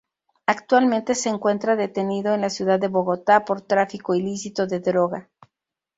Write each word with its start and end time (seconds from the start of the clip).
Actualmente 0.47 1.13
se 1.13 1.29
encuentra 1.29 1.75
detenido 1.75 2.33
en 2.33 2.41
la 2.41 2.49
ciudad 2.49 2.79
de 2.79 2.87
Bogotá 2.87 3.45
por 3.45 3.61
tráfico 3.61 4.15
ilícito 4.15 4.65
de 4.65 4.79
droga. 4.79 5.29